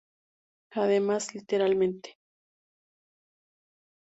Además, 0.73 1.35
literalmente. 1.35 2.17